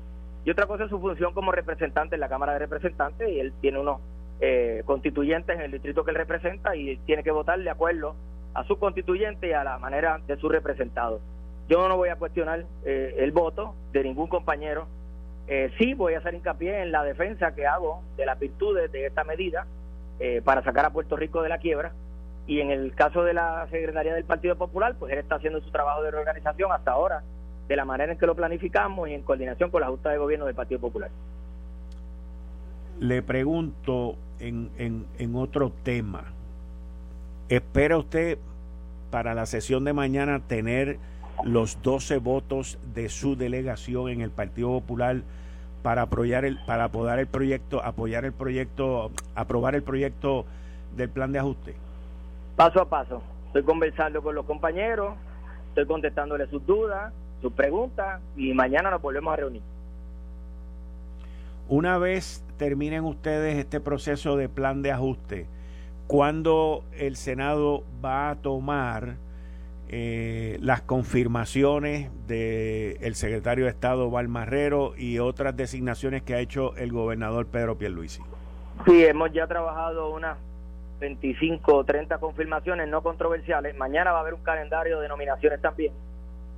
[0.48, 3.52] Y otra cosa es su función como representante en la Cámara de Representantes y él
[3.60, 4.00] tiene unos
[4.40, 8.16] eh, constituyentes en el distrito que él representa y tiene que votar de acuerdo
[8.54, 11.20] a su constituyente y a la manera de su representado.
[11.68, 14.88] Yo no voy a cuestionar eh, el voto de ningún compañero
[15.50, 19.06] eh, sí voy a hacer hincapié en la defensa que hago de las virtudes de
[19.06, 19.66] esta medida
[20.20, 21.94] eh, para sacar a Puerto Rico de la quiebra.
[22.48, 25.72] Y en el caso de la Secretaría del Partido Popular, pues él está haciendo su
[25.72, 27.24] trabajo de reorganización hasta ahora,
[27.68, 30.46] de la manera en que lo planificamos y en coordinación con la Junta de Gobierno
[30.46, 31.10] del Partido Popular.
[33.00, 36.26] Le pregunto en, en, en otro tema.
[37.50, 38.38] ¿Espera usted
[39.12, 40.98] para la sesión de mañana tener
[41.44, 45.22] los 12 votos de su delegación en el Partido Popular
[45.84, 50.46] para apoyar el para apoyar el proyecto, apoyar el proyecto, aprobar el proyecto
[50.96, 51.76] del plan de ajuste?
[52.56, 53.22] Paso a paso.
[53.48, 55.16] Estoy conversando con los compañeros,
[55.70, 59.62] estoy contestándole sus dudas, sus preguntas y mañana nos volvemos a reunir.
[61.70, 65.48] Una vez terminen ustedes este proceso de plan de ajuste,
[66.08, 69.18] ¿cuándo el Senado va a tomar
[69.90, 76.76] eh, las confirmaciones del el secretario de Estado Valmarrero y otras designaciones que ha hecho
[76.76, 78.22] el gobernador Pedro Pierluisi.
[78.86, 80.38] Sí, hemos ya trabajado unas
[81.00, 83.78] 25 o 30 confirmaciones no controversiales.
[83.78, 85.94] Mañana va a haber un calendario de nominaciones también.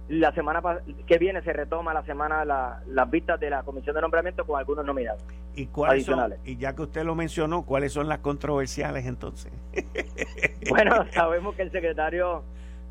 [0.10, 0.62] La semana
[1.06, 4.84] que viene se retoma la semana las vistas de la comisión de nombramiento con algunos
[4.84, 5.24] nominados.
[5.56, 6.40] ¿Y adicionales.
[6.46, 9.52] y ya que usted lo mencionó, ¿cuáles son las controversiales entonces?
[10.70, 12.44] bueno, sabemos que el secretario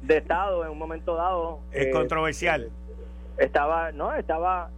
[0.03, 1.61] de Estado en un momento dado.
[1.73, 2.71] Es eh, controversial.
[3.37, 4.71] Estaba, no, estaba,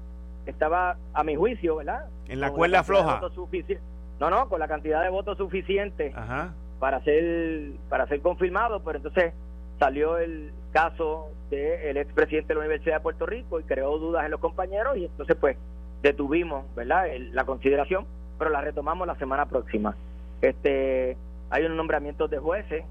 [0.47, 2.07] estaba a mi juicio, ¿verdad?
[2.27, 3.21] En la cuerda floja.
[4.19, 6.15] No, no, con la cantidad de votos suficiente
[6.79, 9.35] para ser para ser confirmado, pero entonces
[9.79, 14.31] salió el caso del expresidente de la Universidad de Puerto Rico y creó dudas en
[14.31, 15.57] los compañeros y entonces pues
[16.03, 17.07] detuvimos, ¿verdad?
[17.33, 18.07] la consideración,
[18.39, 19.97] pero la retomamos la semana próxima.
[20.41, 21.17] Este,
[21.51, 22.85] hay un nombramiento de jueces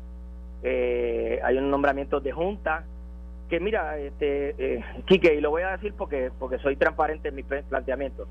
[0.63, 2.83] eh, hay un nombramiento de junta,
[3.49, 7.35] que mira, este, eh, Quique, y lo voy a decir porque, porque soy transparente en
[7.35, 8.27] mi planteamiento,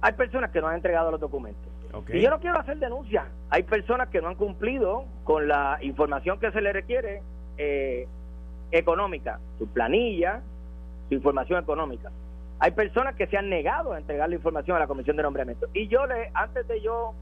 [0.00, 1.72] hay personas que no han entregado los documentos.
[2.12, 3.24] Y yo no quiero hacer denuncias.
[3.48, 7.22] Hay personas que no han cumplido con la información que se le requiere
[7.56, 8.06] eh,
[8.70, 10.42] económica, su planilla,
[11.08, 12.10] su información económica.
[12.58, 15.66] Hay personas que se han negado a entregar la información a la Comisión de Nombramiento.
[15.74, 17.14] Y yo, le, antes de yo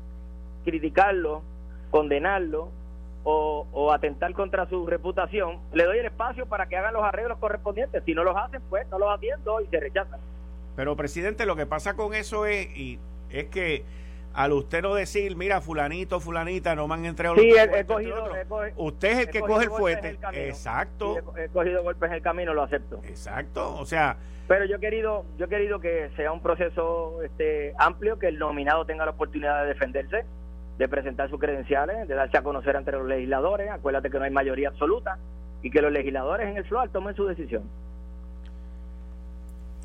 [0.64, 1.42] criticarlo,
[1.90, 2.70] condenarlo,
[3.24, 8.02] o, atentar contra su reputación, le doy el espacio para que hagan los arreglos correspondientes.
[8.04, 10.20] Si no los hacen, pues no los atiendo y se rechazan.
[10.76, 12.98] Pero, presidente, lo que pasa con eso es, y
[13.30, 13.84] es que
[14.34, 18.28] al usted no decir, mira, fulanito, fulanita, no me han entregado sí, he, cogido,
[18.76, 20.18] usted es el que coge el fuerte.
[20.32, 21.16] Exacto.
[21.36, 23.00] he, cogido golpes en el camino, lo acepto.
[23.04, 24.16] Exacto, o sea...
[24.46, 28.38] Pero yo he querido, yo he querido que sea un proceso este amplio, que el
[28.38, 30.26] nominado tenga la oportunidad de defenderse
[30.78, 33.70] de presentar sus credenciales, de darse a conocer ante los legisladores.
[33.70, 35.18] Acuérdate que no hay mayoría absoluta
[35.62, 37.62] y que los legisladores en el FLOAR tomen su decisión.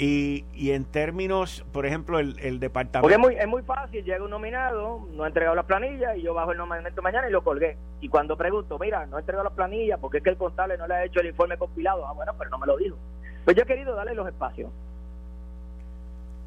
[0.01, 3.01] Y, y en términos, por ejemplo, el, el departamento...
[3.01, 6.21] Porque es muy, es muy fácil, llega un nominado, no ha entregado las planillas y
[6.21, 7.75] yo bajo el nombramiento mañana y lo colgué.
[7.99, 10.87] Y cuando pregunto, mira, no ha entregado las planillas porque es que el contable no
[10.87, 12.07] le ha hecho el informe compilado.
[12.07, 12.95] Ah, bueno, pero no me lo dijo.
[13.43, 14.71] Pues yo he querido darle los espacios.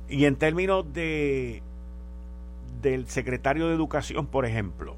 [0.09, 1.63] Y en términos de
[2.81, 4.97] del secretario de Educación, por ejemplo,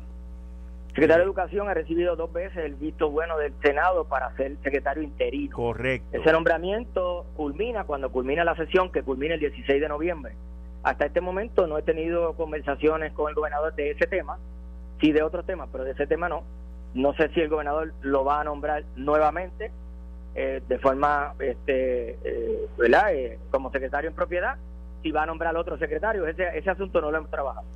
[0.95, 5.03] secretario de Educación ha recibido dos veces el visto bueno del Senado para ser secretario
[5.03, 5.57] interino.
[5.57, 6.07] Correcto.
[6.17, 10.35] Ese nombramiento culmina cuando culmina la sesión, que culmina el 16 de noviembre.
[10.85, 14.39] Hasta este momento no he tenido conversaciones con el gobernador de ese tema,
[15.01, 16.45] sí de otros temas, pero de ese tema no.
[16.95, 19.73] No sé si el gobernador lo va a nombrar nuevamente
[20.37, 23.15] eh, de forma, este, eh, ¿verdad?
[23.15, 24.57] Eh, como secretario en propiedad,
[25.03, 26.27] si va a nombrar otro secretario.
[26.27, 27.67] Ese, ese asunto no lo hemos trabajado.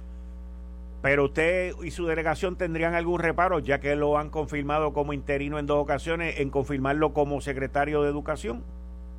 [1.00, 5.58] Pero usted y su delegación tendrían algún reparo, ya que lo han confirmado como interino
[5.58, 8.64] en dos ocasiones, en confirmarlo como secretario de Educación.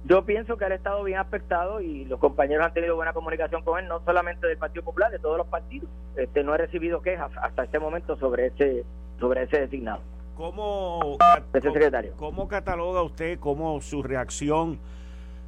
[0.06, 3.64] Yo pienso que él ha estado bien afectado y los compañeros han tenido buena comunicación
[3.64, 5.90] con él, no solamente del Partido Popular, de todos los partidos.
[6.16, 8.86] Este, no he recibido quejas hasta este momento sobre ese,
[9.20, 10.02] sobre ese designado.
[10.36, 11.18] ¿Cómo,
[11.54, 12.14] ese secretario.
[12.16, 14.80] ¿Cómo cataloga usted cómo su reacción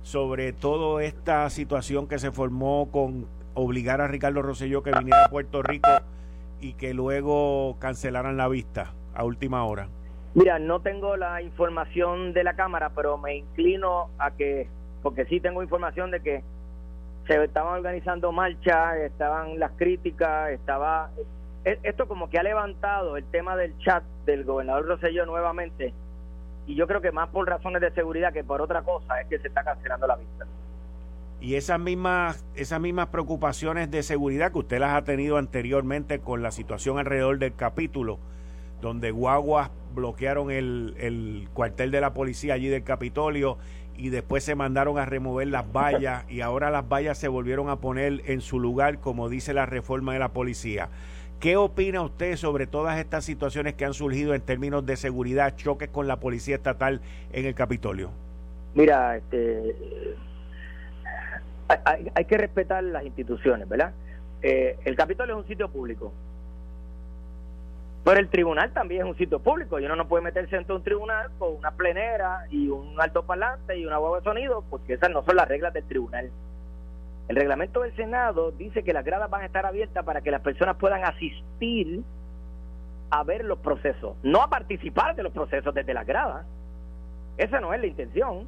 [0.04, 5.30] sobre toda esta situación que se formó con obligar a Ricardo Rosselló que viniera a
[5.30, 5.88] Puerto Rico
[6.62, 9.90] y que luego cancelaran la vista a última hora?
[10.34, 14.70] Mira, no tengo la información de la Cámara, pero me inclino a que,
[15.02, 16.44] porque sí tengo información de que
[17.28, 21.10] se estaban organizando marchas, estaban las críticas, estaba...
[21.66, 25.94] E, esto como que ha levantado el tema del chat del gobernador Rosselló nuevamente,
[26.66, 29.40] y yo creo que más por razones de seguridad que por otra cosa es que
[29.40, 30.46] se está cancelando la vista.
[31.42, 36.44] Y esas mismas, esas mismas preocupaciones de seguridad que usted las ha tenido anteriormente con
[36.44, 38.20] la situación alrededor del capítulo,
[38.80, 43.58] donde guaguas bloquearon el, el cuartel de la policía allí del Capitolio
[43.98, 47.78] y después se mandaron a remover las vallas y ahora las vallas se volvieron a
[47.78, 50.90] poner en su lugar como dice la reforma de la policía.
[51.40, 55.90] ¿Qué opina usted sobre todas estas situaciones que han surgido en términos de seguridad, choques
[55.90, 57.02] con la policía estatal
[57.34, 58.12] en el Capitolio?
[58.76, 59.76] Mira, este,
[61.86, 63.94] hay, que respetar las instituciones, ¿verdad?
[64.42, 66.12] Eh, el Capitolio es un sitio público.
[68.04, 70.84] Pero el tribunal también es un sitio público y uno no puede meterse en un
[70.84, 75.12] tribunal con una plenera y un alto parlante y una huevo de sonido porque esas
[75.12, 76.32] no son las reglas del tribunal.
[77.28, 80.42] El reglamento del Senado dice que las gradas van a estar abiertas para que las
[80.42, 82.02] personas puedan asistir
[83.12, 86.46] a ver los procesos, no a participar de los procesos desde las gradas.
[87.38, 88.48] Esa no es la intención.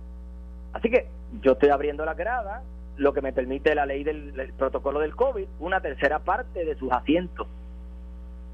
[0.74, 1.08] Así que
[1.42, 2.64] yo estoy abriendo las gradas,
[2.98, 6.92] lo que me permite la ley del, protocolo del COVID, una tercera parte de sus
[6.92, 7.48] asientos.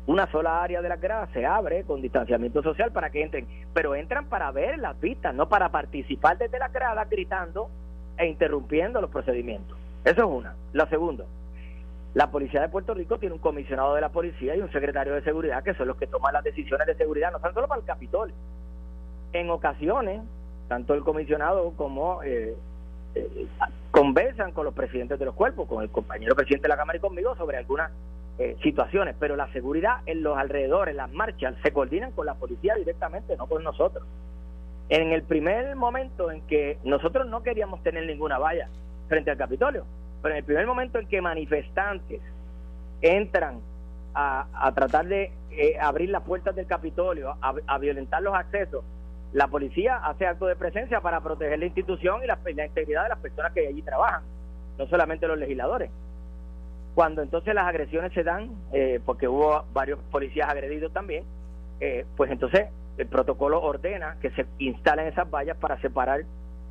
[0.08, 3.96] Una sola área de la gradas se abre con distanciamiento social para que entren, pero
[3.96, 7.70] entran para ver las vistas, no para participar desde la grada gritando
[8.18, 9.78] e interrumpiendo los procedimientos.
[10.04, 10.56] Eso es una.
[10.74, 11.26] La segunda,
[12.16, 15.22] la policía de Puerto Rico tiene un comisionado de la policía y un secretario de
[15.22, 18.36] seguridad que son los que toman las decisiones de seguridad, no solo para el Capitolio.
[19.32, 20.22] En ocasiones,
[20.68, 22.56] tanto el comisionado como eh,
[23.14, 23.48] eh,
[24.00, 27.02] conversan con los presidentes de los cuerpos, con el compañero presidente de la Cámara y
[27.02, 27.92] conmigo sobre algunas
[28.38, 32.76] eh, situaciones, pero la seguridad en los alrededores, las marchas, se coordinan con la policía
[32.76, 34.06] directamente, no con nosotros.
[34.88, 38.70] En el primer momento en que nosotros no queríamos tener ninguna valla
[39.10, 39.84] frente al Capitolio,
[40.22, 42.22] pero en el primer momento en que manifestantes
[43.02, 43.60] entran
[44.14, 48.82] a, tratar de eh, abrir las puertas del Capitolio, a violentar los accesos,
[49.34, 53.20] la policía hace acto de presencia para proteger la institución y la, integridad de las
[53.20, 54.24] personas que allí trabajan,
[54.78, 55.92] no solamente los legisladores.
[56.96, 61.24] Cuando entonces las agresiones se dan, eh, porque hubo varios policías agredidos también,
[61.80, 62.68] eh, pues entonces
[62.98, 66.22] el protocolo ordena que se instalen esas vallas para separar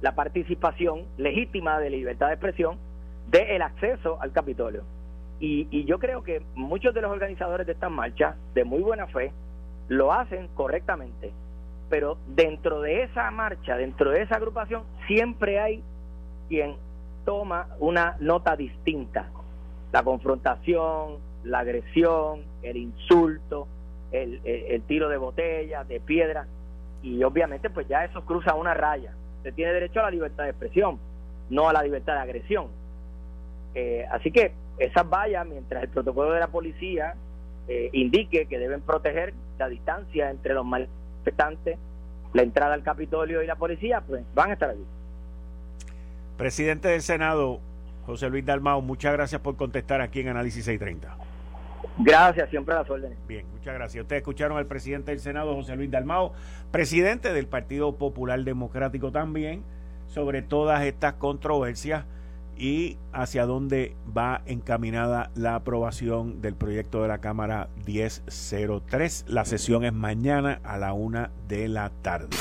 [0.00, 2.76] la participación legítima de libertad de expresión
[3.30, 4.82] del acceso al Capitolio.
[5.40, 9.06] Y, y yo creo que muchos de los organizadores de estas marchas, de muy buena
[9.06, 9.32] fe,
[9.88, 11.32] lo hacen correctamente
[11.88, 15.82] pero dentro de esa marcha, dentro de esa agrupación, siempre hay
[16.48, 16.76] quien
[17.24, 19.28] toma una nota distinta.
[19.92, 23.66] La confrontación, la agresión, el insulto,
[24.12, 26.46] el, tiro de botella, de piedra,
[27.02, 29.14] y obviamente pues ya eso cruza una raya.
[29.42, 30.98] Se tiene derecho a la libertad de expresión,
[31.50, 32.68] no a la libertad de agresión.
[33.74, 37.14] Eh, así que esas vallas, mientras el protocolo de la policía
[37.68, 40.64] eh, indique que deben proteger la distancia entre los
[41.28, 41.78] manifestantes,
[42.32, 44.84] la entrada al Capitolio y la policía, pues van a estar allí.
[46.36, 47.60] Presidente del Senado,
[48.06, 51.16] José Luis Dalmao, muchas gracias por contestar aquí en Análisis 630.
[51.98, 53.18] Gracias, siempre a las órdenes.
[53.26, 54.02] Bien, muchas gracias.
[54.02, 56.32] Ustedes escucharon al presidente del Senado, José Luis Dalmao,
[56.70, 59.62] presidente del Partido Popular Democrático también,
[60.06, 62.04] sobre todas estas controversias
[62.58, 69.24] y hacia dónde va encaminada la aprobación del proyecto de la Cámara 1003.
[69.28, 72.36] La sesión es mañana a la una de la tarde.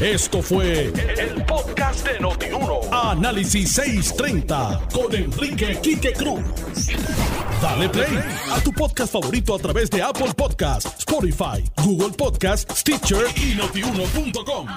[0.00, 2.80] Esto fue el, podcast de Notiuno.
[2.92, 6.40] Análisis 630 con Enrique Quique Cruz.
[7.60, 8.18] Dale play
[8.52, 14.68] a tu podcast favorito a través de Apple Podcasts, Spotify, Google Podcasts, Stitcher y notiuno.com.